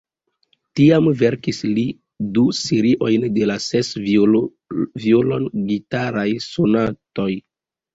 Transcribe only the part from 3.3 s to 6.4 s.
de la ses violon-gitaraj